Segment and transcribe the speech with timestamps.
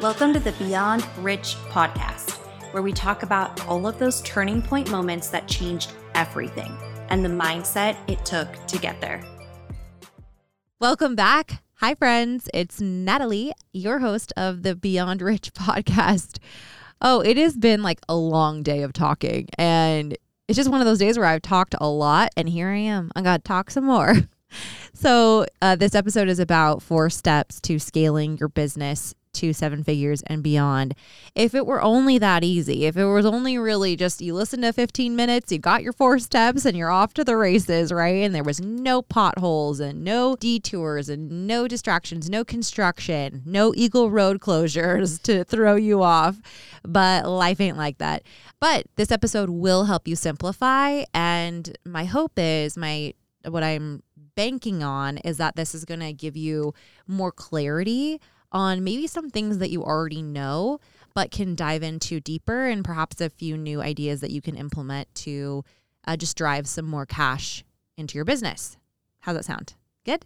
[0.00, 2.32] Welcome to the Beyond Rich podcast,
[2.72, 6.76] where we talk about all of those turning point moments that changed everything
[7.10, 9.22] and the mindset it took to get there.
[10.80, 11.62] Welcome back.
[11.74, 12.48] Hi, friends.
[12.52, 16.38] It's Natalie, your host of the Beyond Rich podcast.
[17.00, 20.18] Oh, it has been like a long day of talking, and
[20.48, 23.12] it's just one of those days where I've talked a lot, and here I am.
[23.14, 24.14] I got to talk some more.
[24.96, 30.22] So, uh, this episode is about four steps to scaling your business to seven figures
[30.26, 30.94] and beyond.
[31.34, 34.72] If it were only that easy, if it was only really just you listen to
[34.72, 38.24] 15 minutes, you got your four steps, and you're off to the races, right?
[38.24, 44.10] And there was no potholes and no detours and no distractions, no construction, no Eagle
[44.10, 46.40] Road closures to throw you off.
[46.82, 48.22] But life ain't like that.
[48.60, 51.04] But this episode will help you simplify.
[51.12, 53.14] And my hope is, my
[53.46, 54.02] what I'm
[54.36, 56.74] banking on is that this is going to give you
[57.06, 58.20] more clarity
[58.54, 60.78] on maybe some things that you already know,
[61.12, 65.12] but can dive into deeper and perhaps a few new ideas that you can implement
[65.14, 65.64] to
[66.06, 67.64] uh, just drive some more cash
[67.96, 68.76] into your business.
[69.20, 69.74] How's that sound?
[70.04, 70.24] Good?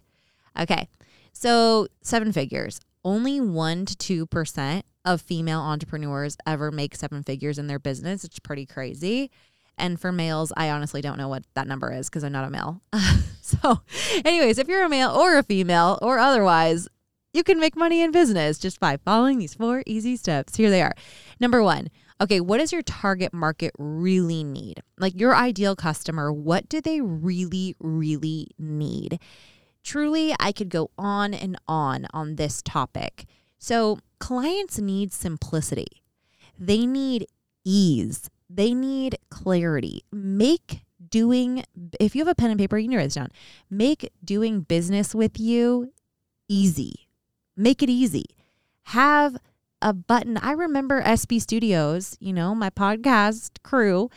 [0.57, 0.87] Okay.
[1.33, 2.79] So, seven figures.
[3.03, 8.23] Only 1% to 2% of female entrepreneurs ever make seven figures in their business.
[8.23, 9.31] It's pretty crazy.
[9.77, 12.49] And for males, I honestly don't know what that number is because I'm not a
[12.49, 12.81] male.
[13.41, 13.79] so,
[14.25, 16.89] anyways, if you're a male or a female or otherwise,
[17.33, 20.55] you can make money in business just by following these four easy steps.
[20.55, 20.95] Here they are.
[21.39, 24.81] Number one, okay, what does your target market really need?
[24.97, 29.19] Like your ideal customer, what do they really, really need?
[29.83, 33.25] Truly, I could go on and on on this topic.
[33.57, 36.03] So, clients need simplicity,
[36.57, 37.27] they need
[37.65, 40.03] ease, they need clarity.
[40.11, 41.63] Make doing,
[41.99, 43.29] if you have a pen and paper, you can write this down.
[43.69, 45.91] Make doing business with you
[46.47, 47.08] easy
[47.59, 48.23] Make it easy.
[48.83, 49.37] Have
[49.81, 50.37] a button.
[50.37, 54.09] I remember SB Studios, you know, my podcast crew,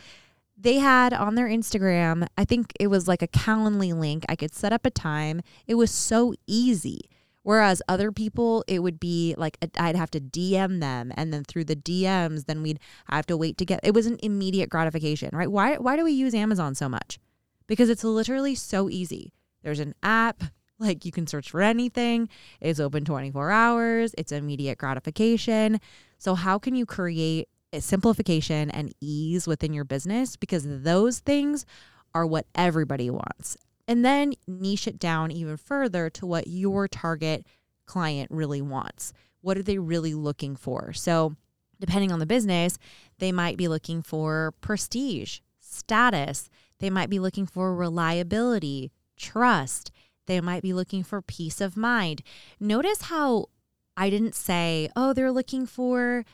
[0.57, 4.23] they had on their Instagram, I think it was like a Calendly link.
[4.29, 5.41] I could set up a time.
[5.67, 7.01] It was so easy.
[7.41, 11.65] Whereas other people, it would be like I'd have to DM them, and then through
[11.65, 12.79] the DMs, then we'd
[13.09, 13.81] have to wait to get.
[13.83, 15.51] It was an immediate gratification, right?
[15.51, 15.75] Why?
[15.75, 17.19] Why do we use Amazon so much?
[17.67, 19.33] Because it's literally so easy.
[19.61, 20.43] There's an app.
[20.83, 22.29] Like you can search for anything.
[22.61, 24.13] It's open 24 hours.
[24.17, 25.79] It's immediate gratification.
[26.17, 31.65] So how can you create a simplification and ease within your business because those things
[32.13, 33.57] are what everybody wants.
[33.87, 37.45] And then niche it down even further to what your target
[37.85, 39.11] client really wants.
[39.41, 40.93] What are they really looking for?
[40.93, 41.35] So,
[41.81, 42.77] depending on the business,
[43.17, 49.91] they might be looking for prestige, status, they might be looking for reliability, trust,
[50.25, 52.21] they might be looking for peace of mind.
[52.59, 53.47] Notice how
[53.95, 56.25] I didn't say, oh, they're looking for,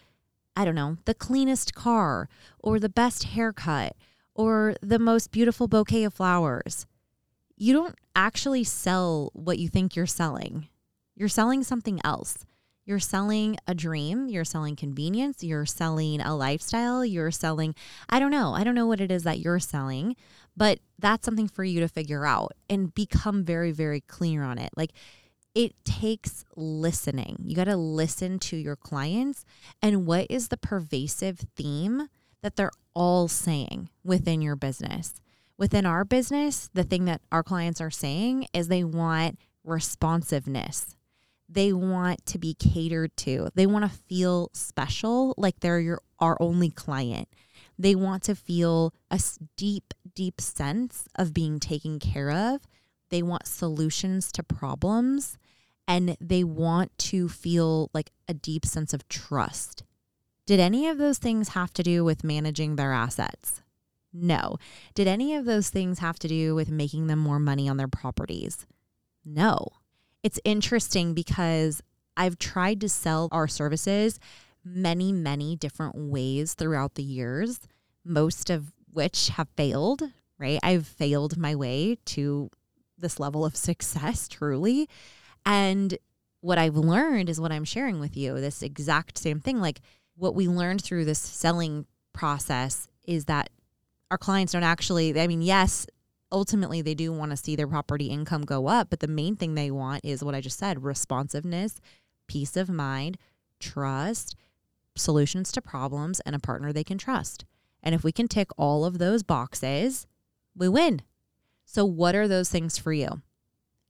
[0.56, 2.30] I don't know, the cleanest car
[2.60, 3.96] or the best haircut
[4.34, 6.86] or the most beautiful bouquet of flowers.
[7.58, 10.70] You don't actually sell what you think you're selling.
[11.16, 12.46] You're selling something else.
[12.90, 17.76] You're selling a dream, you're selling convenience, you're selling a lifestyle, you're selling,
[18.10, 20.16] I don't know, I don't know what it is that you're selling,
[20.58, 24.72] but that's something for you to figure out and become very, very clear on it.
[24.76, 24.90] Like
[25.54, 27.38] it takes listening.
[27.44, 29.46] You got to listen to your clients
[29.84, 32.08] and what is the pervasive theme
[32.42, 35.22] that they're all saying within your business.
[35.60, 40.96] Within our business, the thing that our clients are saying is they want responsiveness.
[41.50, 43.50] They want to be catered to.
[43.56, 47.28] They want to feel special, like they're your our only client.
[47.78, 49.20] They want to feel a
[49.58, 52.62] deep, deep sense of being taken care of.
[53.10, 55.38] They want solutions to problems
[55.88, 59.84] and they want to feel like a deep sense of trust.
[60.46, 63.62] Did any of those things have to do with managing their assets?
[64.14, 64.58] No.
[64.94, 67.88] Did any of those things have to do with making them more money on their
[67.88, 68.68] properties?
[69.24, 69.68] No.
[70.24, 71.82] It's interesting because
[72.18, 74.20] I've tried to sell our services
[74.66, 77.60] many, many different ways throughout the years,
[78.04, 80.04] most of which have failed,
[80.38, 80.60] right?
[80.62, 82.50] I've failed my way to
[82.98, 84.90] this level of success, truly.
[85.46, 85.98] And
[86.42, 89.60] what I've learned is what I'm sharing with you this exact same thing.
[89.60, 89.82] Like
[90.16, 93.50] what we learned through this selling process is that
[94.12, 95.88] our clients don't actually, I mean, yes,
[96.32, 99.56] ultimately they do want to see their property income go up, but the main thing
[99.56, 101.80] they want is what I just said responsiveness,
[102.28, 103.18] peace of mind,
[103.60, 104.36] trust,
[104.96, 107.46] solutions to problems, and a partner they can trust.
[107.82, 110.06] And if we can tick all of those boxes,
[110.56, 111.02] we win.
[111.66, 113.22] So, what are those things for you?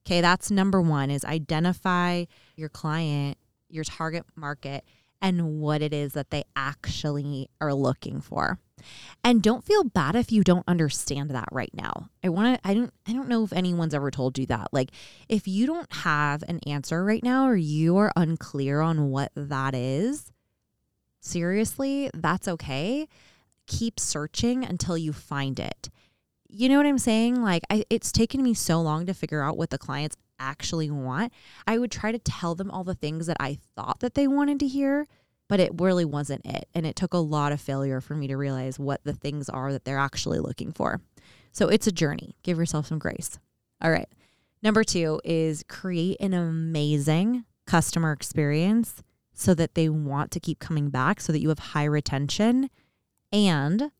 [0.06, 2.26] Okay, that's number one is identify
[2.56, 3.38] your client,
[3.70, 4.84] your target market,
[5.22, 8.60] and what it is that they actually are looking for.
[9.24, 12.10] And don't feel bad if you don't understand that right now.
[12.24, 14.70] I want to I don't I don't know if anyone's ever told you that.
[14.72, 14.92] Like
[15.28, 19.76] if you don't have an answer right now or you are unclear on what that
[19.76, 20.32] is,
[21.22, 23.08] seriously, that's okay.
[23.68, 25.90] Keep searching until you find it.
[26.48, 27.42] You know what I'm saying?
[27.42, 31.34] Like I, it's taken me so long to figure out what the clients actually want.
[31.68, 34.60] I would try to tell them all the things that I thought that they wanted
[34.62, 35.08] to hear
[35.50, 36.70] but it really wasn't it.
[36.74, 39.74] And it took a lot of failure for me to realize what the things are
[39.74, 41.02] that they're actually looking for.
[41.52, 42.36] So it's a journey.
[42.44, 43.40] Give yourself some grace.
[43.82, 44.08] All right.
[44.62, 49.02] Number two is create an amazing customer experience
[49.34, 52.70] so that they want to keep coming back, so that you have high retention
[53.32, 53.92] and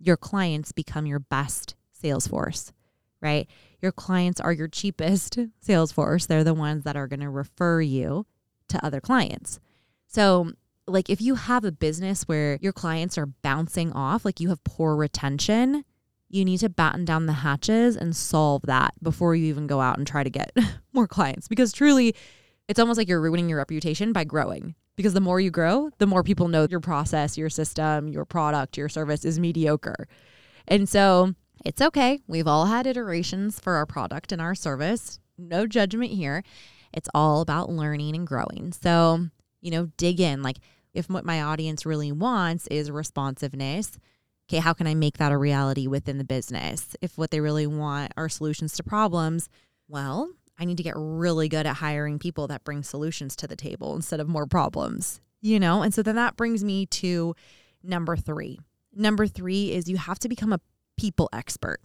[0.00, 2.72] your clients become your best sales force,
[3.20, 3.48] right?
[3.80, 6.26] Your clients are your cheapest sales force.
[6.26, 8.26] They're the ones that are going to refer you
[8.68, 9.60] to other clients.
[10.06, 10.52] So
[10.86, 14.64] like if you have a business where your clients are bouncing off, like you have
[14.64, 15.84] poor retention,
[16.28, 19.98] you need to batten down the hatches and solve that before you even go out
[19.98, 20.52] and try to get
[20.92, 22.14] more clients because truly
[22.68, 24.74] it's almost like you're ruining your reputation by growing.
[24.96, 28.76] Because the more you grow, the more people know your process, your system, your product,
[28.76, 30.08] your service is mediocre.
[30.66, 32.20] And so it's okay.
[32.26, 35.20] We've all had iterations for our product and our service.
[35.36, 36.42] No judgment here.
[36.92, 38.72] It's all about learning and growing.
[38.72, 39.26] So,
[39.60, 40.42] you know, dig in.
[40.42, 40.58] Like,
[40.94, 43.98] if what my audience really wants is responsiveness,
[44.48, 46.96] okay, how can I make that a reality within the business?
[47.00, 49.48] If what they really want are solutions to problems,
[49.88, 53.56] well, I need to get really good at hiring people that bring solutions to the
[53.56, 55.82] table instead of more problems, you know?
[55.82, 57.34] And so then that brings me to
[57.82, 58.58] number three.
[58.92, 60.60] Number three is you have to become a
[60.98, 61.80] people expert.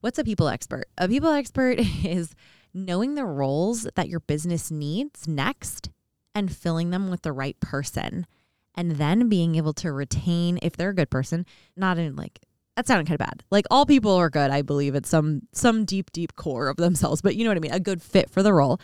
[0.00, 0.86] What's a people expert?
[0.98, 2.34] A people expert is
[2.74, 5.90] knowing the roles that your business needs next
[6.34, 8.26] and filling them with the right person
[8.74, 11.46] and then being able to retain if they're a good person,
[11.76, 12.40] not in like
[12.76, 13.44] that sounded kind of bad.
[13.50, 17.22] Like all people are good, I believe, at some some deep, deep core of themselves.
[17.22, 17.72] But you know what I mean?
[17.72, 18.80] A good fit for the role.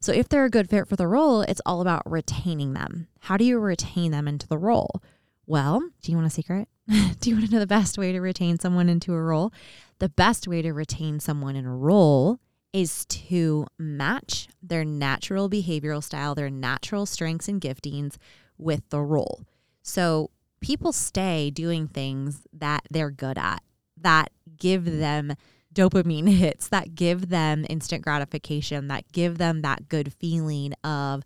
[0.00, 3.08] So if they're a good fit for the role, it's all about retaining them.
[3.20, 5.02] How do you retain them into the role?
[5.46, 6.68] Well, do you want a secret?
[7.20, 9.52] do you want to know the best way to retain someone into a role?
[10.00, 12.40] The best way to retain someone in a role
[12.72, 18.16] is to match their natural behavioral style, their natural strengths and giftings
[18.58, 19.42] with the role.
[19.82, 23.62] So people stay doing things that they're good at,
[23.96, 25.34] that give them
[25.72, 31.22] dopamine hits, that give them instant gratification, that give them that good feeling of,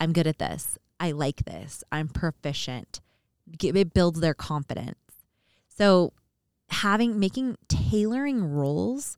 [0.00, 0.78] I'm good at this.
[1.00, 1.84] I like this.
[1.92, 3.00] I'm proficient.
[3.62, 4.98] It builds their confidence.
[5.68, 6.12] So,
[6.70, 9.16] having, making, tailoring roles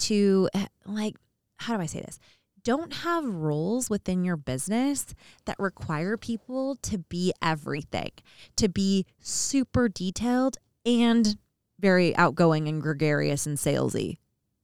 [0.00, 0.48] to
[0.84, 1.16] like,
[1.56, 2.18] how do I say this?
[2.64, 8.10] don't have roles within your business that require people to be everything,
[8.56, 11.36] to be super detailed and
[11.78, 14.16] very outgoing and gregarious and salesy.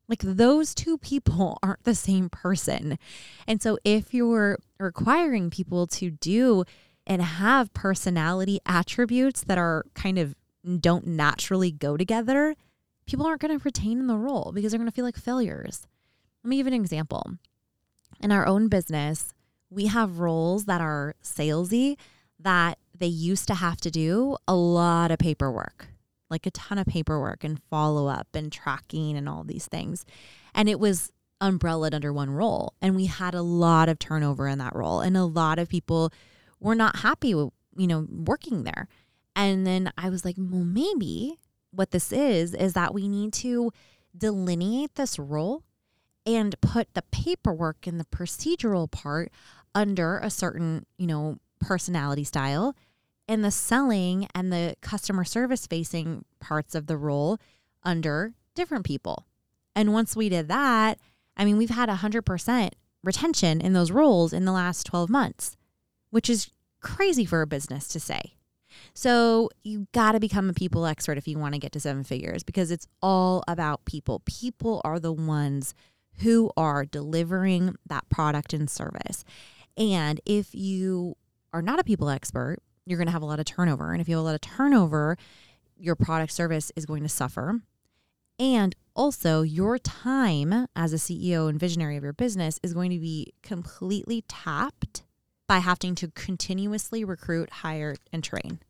[0.09, 2.99] Like those two people aren't the same person.
[3.47, 6.65] And so if you're requiring people to do
[7.11, 10.35] and have personality attributes that are kind of
[10.81, 12.55] don't naturally go together,
[13.05, 15.87] people aren't going to retain in the role because they're going to feel like failures.
[16.45, 17.33] Let me give an example
[18.21, 19.33] in our own business,
[19.71, 21.97] we have roles that are salesy
[22.39, 25.89] that they used to have to do a lot of paperwork,
[26.29, 30.05] like a ton of paperwork and follow up and tracking and all these things.
[30.55, 32.75] And it was umbrellaed under one role.
[32.83, 35.01] And we had a lot of turnover in that role.
[35.01, 36.13] And a lot of people
[36.61, 38.89] were not happy with, you know, working there.
[39.35, 41.39] And then I was like, well, maybe
[41.71, 43.73] what this is, is that we need to
[44.17, 45.63] delineate this role
[46.27, 49.33] and put the paperwork and the procedural part
[49.75, 52.75] under a certain, you know, personality style
[53.29, 57.39] and the selling and the customer service facing parts of the role
[57.85, 59.25] under different people.
[59.77, 60.99] And once we did that,
[61.37, 62.71] I mean, we've had 100%
[63.05, 65.57] retention in those roles in the last 12 months,
[66.11, 66.51] which is
[66.81, 68.35] crazy for a business to say.
[68.95, 72.05] So you got to become a people expert if you want to get to seven
[72.05, 74.23] figures because it's all about people.
[74.25, 75.75] People are the ones
[76.19, 79.25] who are delivering that product and service.
[79.77, 81.17] And if you
[81.53, 83.93] are not a people expert, you're going to have a lot of turnover.
[83.93, 85.17] And if you have a lot of turnover,
[85.77, 87.61] your product service is going to suffer.
[88.39, 92.99] And also, your time as a CEO and visionary of your business is going to
[92.99, 95.05] be completely tapped
[95.51, 98.61] by having to continuously recruit, hire, and train.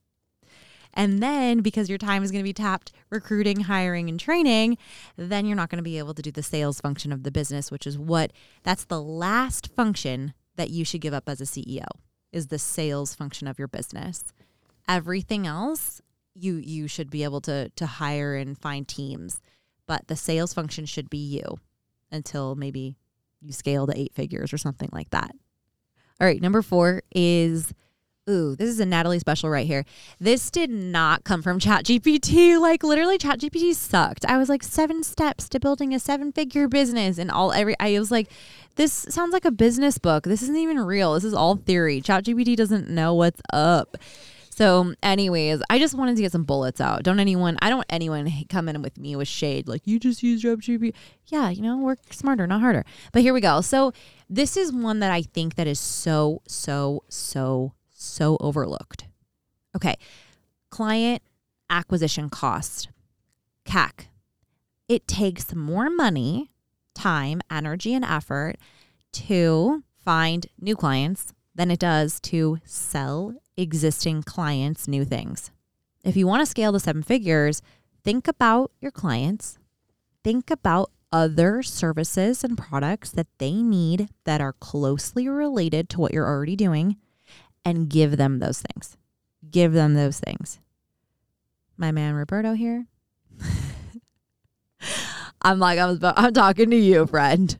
[0.94, 4.78] And then because your time is going to be tapped recruiting, hiring, and training,
[5.14, 7.70] then you're not going to be able to do the sales function of the business,
[7.70, 8.32] which is what
[8.62, 11.84] that's the last function that you should give up as a CEO.
[12.32, 14.24] is the sales function of your business.
[14.88, 16.00] Everything else
[16.34, 19.42] you you should be able to to hire and find teams,
[19.86, 21.58] but the sales function should be you
[22.10, 22.96] until maybe
[23.42, 25.32] you scale to eight figures or something like that.
[26.20, 27.72] All right, number 4 is
[28.28, 29.84] Ooh, this is a Natalie special right here.
[30.20, 32.50] This did not come from ChatGPT.
[32.60, 34.24] Like literally ChatGPT sucked.
[34.26, 38.10] I was like seven steps to building a seven-figure business and all every I was
[38.10, 38.30] like
[38.76, 40.24] this sounds like a business book.
[40.24, 41.14] This isn't even real.
[41.14, 42.00] This is all theory.
[42.00, 43.96] ChatGPT doesn't know what's up.
[44.60, 47.02] So, anyways, I just wanted to get some bullets out.
[47.02, 50.42] Don't anyone, I don't anyone come in with me with shade like you just use
[50.42, 50.92] ChatGPT.
[51.28, 52.84] Yeah, you know, work smarter, not harder.
[53.10, 53.62] But here we go.
[53.62, 53.94] So,
[54.28, 59.06] this is one that I think that is so, so, so so overlooked.
[59.74, 59.96] Okay,
[60.68, 61.22] client
[61.70, 62.90] acquisition cost,
[63.64, 64.08] CAC.
[64.88, 66.50] It takes more money,
[66.94, 68.56] time, energy, and effort
[69.12, 75.50] to find new clients than it does to sell existing clients new things.
[76.04, 77.62] If you want to scale to seven figures,
[78.02, 79.58] think about your clients,
[80.24, 86.12] think about other services and products that they need that are closely related to what
[86.12, 86.96] you're already doing
[87.64, 88.96] and give them those things.
[89.50, 90.60] Give them those things.
[91.76, 92.86] My man Roberto here.
[95.42, 97.58] I'm like, I'm, I'm talking to you, friend.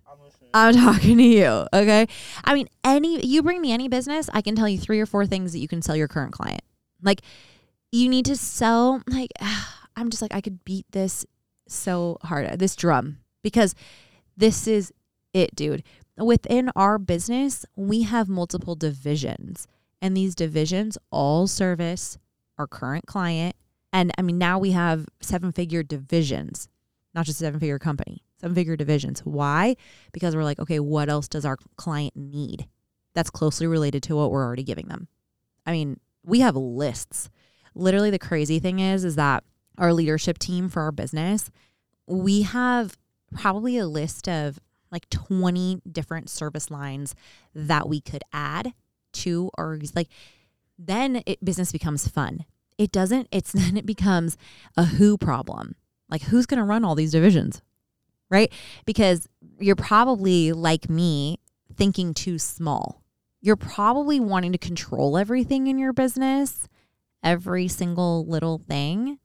[0.54, 1.66] I'm talking to you.
[1.72, 2.06] Okay.
[2.44, 5.26] I mean, any, you bring me any business, I can tell you three or four
[5.26, 6.62] things that you can sell your current client.
[7.02, 7.22] Like,
[7.92, 9.30] you need to sell, like,
[9.96, 11.26] I'm just like, I could beat this
[11.68, 13.74] so hard, this drum, because
[14.36, 14.92] this is
[15.32, 15.82] it, dude.
[16.16, 19.66] Within our business, we have multiple divisions.
[20.02, 22.18] And these divisions all service
[22.58, 23.56] our current client.
[23.92, 26.68] And I mean, now we have seven figure divisions,
[27.14, 29.20] not just a seven figure company, seven figure divisions.
[29.20, 29.76] Why?
[30.12, 32.66] Because we're like, okay, what else does our client need
[33.14, 35.08] that's closely related to what we're already giving them?
[35.66, 37.30] I mean, we have lists.
[37.74, 39.44] Literally, the crazy thing is, is that
[39.78, 41.50] our leadership team for our business,
[42.06, 42.96] we have
[43.34, 44.58] probably a list of
[44.90, 47.14] like 20 different service lines
[47.54, 48.74] that we could add
[49.12, 50.08] to or like
[50.78, 52.44] then it business becomes fun.
[52.78, 54.36] It doesn't it's then it becomes
[54.76, 55.76] a who problem.
[56.08, 57.62] Like who's going to run all these divisions?
[58.30, 58.52] Right?
[58.84, 61.38] Because you're probably like me
[61.76, 63.02] thinking too small.
[63.40, 66.68] You're probably wanting to control everything in your business,
[67.24, 69.18] every single little thing.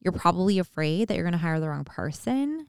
[0.00, 2.66] You're probably afraid that you're going to hire the wrong person.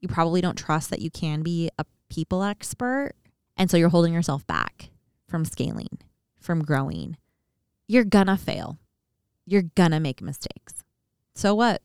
[0.00, 3.12] You probably don't trust that you can be a people expert.
[3.56, 4.90] And so you're holding yourself back
[5.28, 5.98] from scaling,
[6.40, 7.16] from growing,
[7.86, 8.78] you're gonna fail.
[9.46, 10.84] You're gonna make mistakes.
[11.34, 11.82] So what?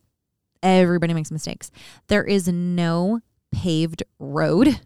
[0.62, 1.70] Everybody makes mistakes.
[2.08, 3.20] There is no
[3.56, 4.80] paved road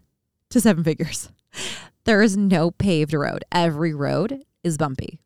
[0.49, 1.29] to seven figures.
[2.03, 3.45] There is no paved road.
[3.51, 5.21] Every road is bumpy.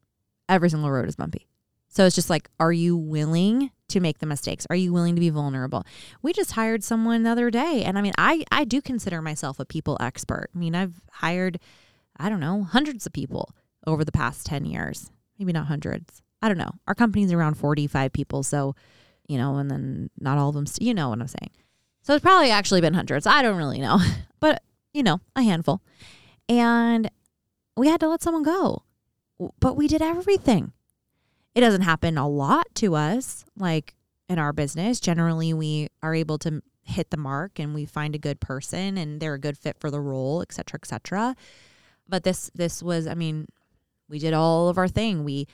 [0.49, 1.47] Every single road is bumpy.
[1.87, 4.67] So it's just like, are you willing to make the mistakes?
[4.69, 5.85] Are you willing to be vulnerable?
[6.21, 7.83] We just hired someone the other day.
[7.85, 10.49] And I mean, I, I do consider myself a people expert.
[10.53, 11.59] I mean, I've hired
[12.17, 13.49] I don't know, hundreds of people
[13.85, 15.11] over the past 10 years.
[15.37, 16.21] Maybe not hundreds.
[16.41, 16.71] I don't know.
[16.87, 18.43] Our company's around 45 people.
[18.43, 18.75] So,
[19.27, 21.51] you know, and then not all of them, you know what I'm saying.
[22.05, 23.25] So it's probably actually been hundreds.
[23.25, 23.99] I don't really know,
[24.39, 24.61] but,
[24.93, 25.81] you know, a handful.
[26.47, 27.09] And
[27.75, 28.83] we had to let someone go,
[29.59, 30.71] but we did everything.
[31.55, 33.95] It doesn't happen a lot to us, like
[34.29, 34.99] in our business.
[34.99, 39.19] Generally, we are able to hit the mark and we find a good person and
[39.19, 41.35] they're a good fit for the role, et cetera, et cetera.
[42.07, 43.47] But this this was, I mean,
[44.07, 45.23] we did all of our thing.
[45.23, 45.47] We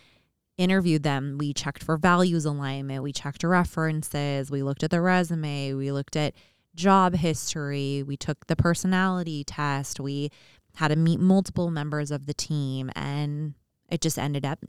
[0.62, 1.38] interviewed them.
[1.40, 3.02] We checked for values alignment.
[3.04, 4.52] We checked references.
[4.52, 5.74] We looked at the resume.
[5.74, 6.36] We looked at
[6.76, 8.04] job history.
[8.06, 10.00] We took the personality test.
[10.00, 10.30] We
[10.76, 13.56] had to meet multiple members of the team, and
[13.90, 14.60] it just ended up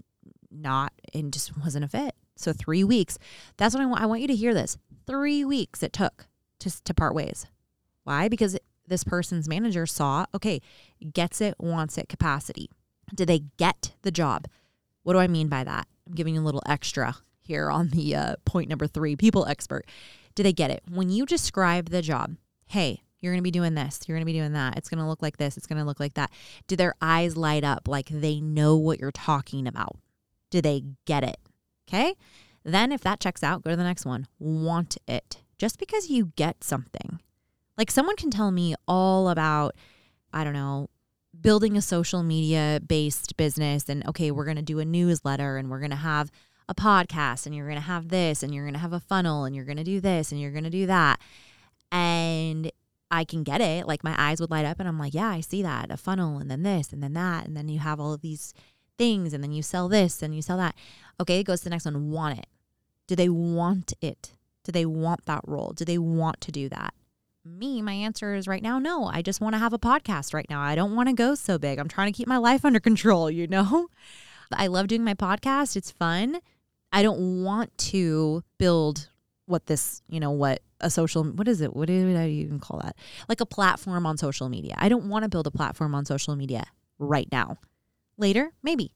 [0.51, 2.15] not and just wasn't a fit.
[2.37, 3.19] So three weeks.
[3.59, 4.03] That's what I want.
[4.03, 4.79] I want you to hear this.
[5.07, 6.27] Three weeks it took
[6.61, 7.47] to to part ways.
[8.05, 8.29] Why?
[8.29, 8.59] Because
[8.89, 10.61] this person's manager saw, okay,
[11.13, 12.69] gets it, wants it capacity.
[13.15, 14.47] Did they get the job?
[15.03, 15.87] What do I mean by that?
[16.07, 19.87] I'm giving you a little extra here on the uh, point number three people expert.
[20.35, 20.83] Do they get it?
[20.91, 24.33] When you describe the job, hey, you're going to be doing this, you're going to
[24.33, 26.31] be doing that, it's going to look like this, it's going to look like that.
[26.67, 29.99] Do their eyes light up like they know what you're talking about?
[30.51, 31.39] Do they get it?
[31.89, 32.15] Okay.
[32.65, 34.29] Then, if that checks out, go to the next one.
[34.39, 35.39] Want it.
[35.59, 37.21] Just because you get something
[37.77, 39.75] like someone can tell me all about,
[40.33, 40.89] I don't know,
[41.43, 45.69] building a social media based business and okay, we're going to do a newsletter and
[45.69, 46.31] we're going to have
[46.69, 49.45] a podcast and you're going to have this and you're going to have a funnel
[49.45, 51.21] and you're going to do this and you're going to do that.
[51.91, 52.71] And
[53.11, 53.87] I can get it.
[53.87, 55.91] Like my eyes would light up and I'm like, yeah, I see that.
[55.91, 57.47] A funnel and then this and then that.
[57.47, 58.55] And then you have all of these
[58.97, 60.75] things and then you sell this and you sell that.
[61.21, 62.11] Okay, it goes to the next one.
[62.11, 62.47] Want it.
[63.07, 64.33] Do they want it?
[64.65, 65.73] Do they want that role?
[65.75, 66.95] Do they want to do that?
[67.45, 69.07] Me, my answer is right now, no.
[69.07, 70.61] I just want to have a podcast right now.
[70.61, 71.79] I don't want to go so big.
[71.79, 73.89] I'm trying to keep my life under control, you know?
[74.53, 75.77] I love doing my podcast.
[75.77, 76.39] It's fun.
[76.93, 79.09] I don't want to build
[79.47, 81.75] what this, you know, what a social, what is it?
[81.75, 82.97] What do I even call that?
[83.29, 84.75] Like a platform on social media.
[84.79, 86.65] I don't want to build a platform on social media
[86.99, 87.59] right now.
[88.19, 88.93] Later, maybe.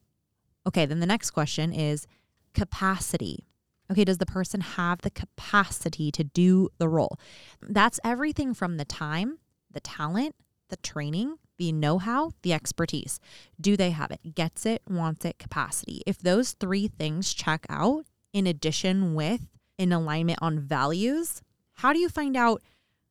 [0.66, 2.06] Okay, then the next question is
[2.54, 3.46] capacity.
[3.90, 7.18] Okay, does the person have the capacity to do the role?
[7.62, 9.38] That's everything from the time,
[9.70, 10.34] the talent,
[10.68, 13.20] the training, the know how, the expertise.
[13.60, 14.34] Do they have it?
[14.34, 16.02] Gets it, wants it, capacity.
[16.06, 21.42] If those three things check out, in addition with in alignment on values,
[21.74, 22.62] how do you find out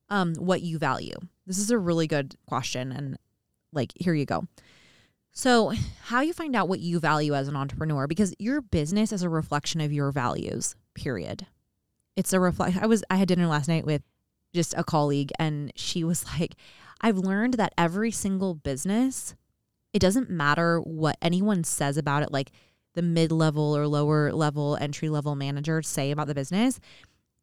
[0.09, 1.15] um, what you value?
[1.47, 2.91] This is a really good question.
[2.91, 3.17] And
[3.71, 4.45] like, here you go.
[5.37, 5.73] So,
[6.03, 9.27] how you find out what you value as an entrepreneur because your business is a
[9.27, 10.77] reflection of your values.
[10.93, 11.45] Period.
[12.15, 12.77] It's a reflect.
[12.81, 14.01] I was I had dinner last night with
[14.53, 16.55] just a colleague and she was like,
[17.01, 19.35] "I've learned that every single business,
[19.91, 22.51] it doesn't matter what anyone says about it like
[22.93, 26.79] the mid-level or lower level entry-level managers say about the business.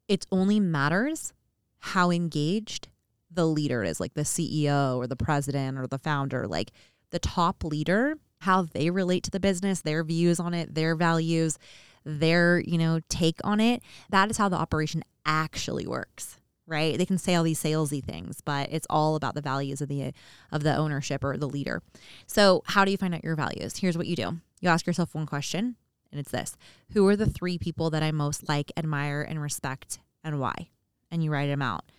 [0.07, 1.31] It only matters
[1.77, 2.87] how engaged
[3.29, 6.71] the leader is, like the CEO or the president or the founder, like
[7.13, 11.57] the top leader, how they relate to the business, their views on it, their values,
[12.03, 13.81] their, you know, take on it.
[14.09, 16.97] That is how the operation actually works right?
[16.97, 20.13] They can say all these salesy things, but it's all about the values of the
[20.51, 21.81] of the ownership or the leader.
[22.27, 23.77] So, how do you find out your values?
[23.77, 24.39] Here's what you do.
[24.61, 25.75] You ask yourself one question,
[26.11, 26.55] and it's this.
[26.93, 30.69] Who are the 3 people that I most like, admire and respect and why?
[31.11, 31.91] And you write them out.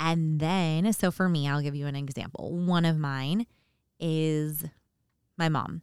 [0.00, 2.52] And then, so for me, I'll give you an example.
[2.52, 3.46] One of mine
[4.00, 4.64] is
[5.36, 5.82] my mom.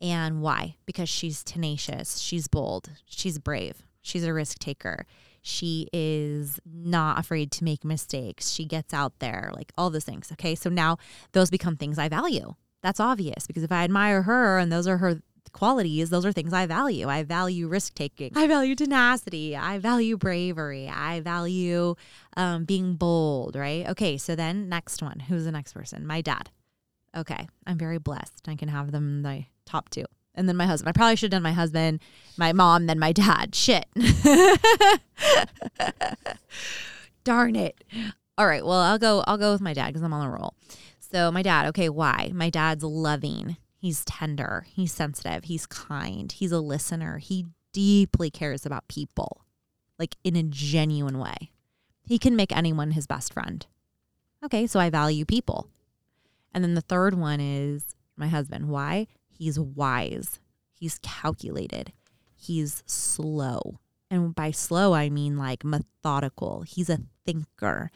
[0.00, 0.76] And why?
[0.86, 5.06] Because she's tenacious, she's bold, she's brave, she's a risk taker.
[5.46, 8.50] She is not afraid to make mistakes.
[8.50, 10.32] She gets out there, like all those things.
[10.32, 10.54] Okay.
[10.54, 10.96] So now
[11.32, 12.54] those become things I value.
[12.82, 15.20] That's obvious because if I admire her and those are her
[15.52, 17.08] qualities, those are things I value.
[17.08, 18.32] I value risk taking.
[18.34, 19.54] I value tenacity.
[19.54, 20.88] I value bravery.
[20.88, 21.94] I value
[22.38, 23.86] um, being bold, right?
[23.90, 25.20] Okay, so then next one.
[25.20, 26.06] Who's the next person?
[26.06, 26.50] My dad.
[27.16, 28.48] Okay, I'm very blessed.
[28.48, 30.04] I can have them the top two.
[30.34, 30.88] And then my husband.
[30.88, 32.00] I probably should have done my husband,
[32.36, 33.54] my mom, then my dad.
[33.54, 33.86] Shit.
[37.24, 37.84] Darn it.
[38.36, 38.64] All right.
[38.64, 40.54] Well, I'll go I'll go with my dad because I'm on the roll.
[40.98, 42.32] So my dad, okay, why?
[42.34, 43.56] My dad's loving.
[43.76, 44.66] He's tender.
[44.68, 45.44] He's sensitive.
[45.44, 46.32] He's kind.
[46.32, 47.18] He's a listener.
[47.18, 49.44] He deeply cares about people,
[49.98, 51.52] like in a genuine way.
[52.06, 53.64] He can make anyone his best friend.
[54.44, 55.68] Okay, so I value people.
[56.54, 58.68] And then the third one is my husband.
[58.68, 59.08] Why?
[59.28, 60.38] He's wise,
[60.72, 61.92] he's calculated,
[62.36, 63.80] he's slow.
[64.10, 66.62] And by slow, I mean like methodical.
[66.62, 67.90] He's a thinker.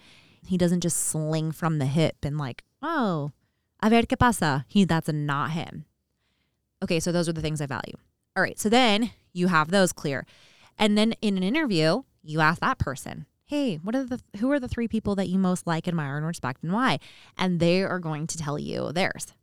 [0.44, 3.31] He doesn't just sling from the hip and like, oh,
[3.81, 4.64] a ver qué pasa.
[4.66, 5.85] He, that's not him.
[6.83, 7.97] Okay, so those are the things I value.
[8.37, 10.27] All right, so then you have those clear.
[10.77, 14.61] And then in an interview, you ask that person, hey, what are the who are
[14.61, 16.98] the three people that you most like, admire, and respect, and why?
[17.37, 19.34] And they are going to tell you theirs.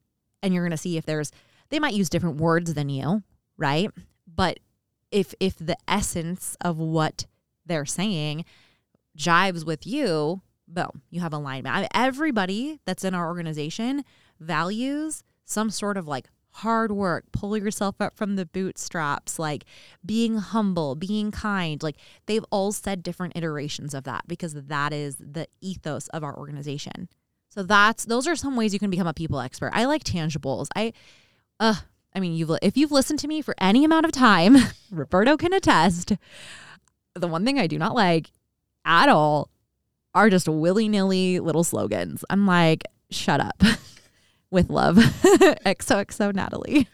[0.42, 1.32] And you're going to see if there's
[1.70, 3.24] they might use different words than you,
[3.58, 3.90] right?
[4.28, 4.60] But
[5.12, 7.26] if if the essence of what
[7.66, 8.46] they're saying
[9.18, 11.88] jives with you, boom, you have alignment.
[11.94, 14.04] Everybody that's in our organization
[14.40, 19.66] values some sort of like hard work, pull yourself up from the bootstraps, like
[20.06, 21.84] being humble, being kind.
[21.84, 26.38] Like they've all said different iterations of that because that is the ethos of our
[26.38, 27.10] organization.
[27.50, 29.72] So that's those are some ways you can become a people expert.
[29.74, 30.68] I like tangibles.
[30.76, 30.94] I
[31.60, 31.76] uh
[32.14, 34.56] I mean, you've if you've listened to me for any amount of time,
[34.92, 36.14] Roberto can attest.
[37.16, 38.32] The one thing I do not like
[38.86, 39.50] at all
[40.14, 42.24] are just willy-nilly little slogans.
[42.30, 43.62] I'm like, shut up.
[44.52, 44.96] with love.
[45.66, 46.88] XOXO Natalie.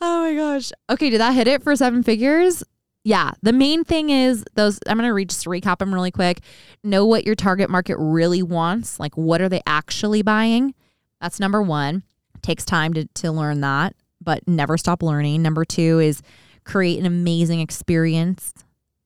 [0.00, 0.72] Oh my gosh.
[0.90, 2.62] Okay, did that hit it for seven figures?
[3.04, 3.30] Yeah.
[3.42, 6.40] The main thing is those I'm gonna read just recap them really quick.
[6.82, 9.00] Know what your target market really wants.
[9.00, 10.74] Like what are they actually buying?
[11.20, 12.02] That's number one.
[12.42, 15.42] Takes time to, to learn that, but never stop learning.
[15.42, 16.20] Number two is
[16.64, 18.52] create an amazing experience,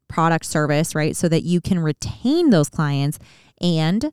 [0.09, 1.15] product service, right?
[1.15, 3.19] So that you can retain those clients
[3.61, 4.13] and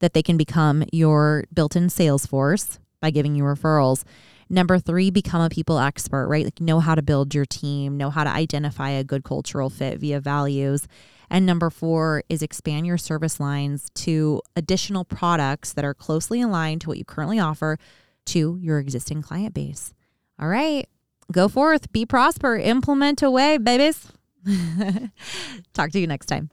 [0.00, 4.04] that they can become your built in sales force by giving you referrals.
[4.50, 6.44] Number three, become a people expert, right?
[6.44, 9.98] Like know how to build your team, know how to identify a good cultural fit
[10.00, 10.88] via values.
[11.30, 16.80] And number four is expand your service lines to additional products that are closely aligned
[16.82, 17.78] to what you currently offer
[18.26, 19.92] to your existing client base.
[20.40, 20.88] All right.
[21.30, 24.10] go forth, be prosper, implement away, babies.
[25.74, 26.50] Talk to you next time.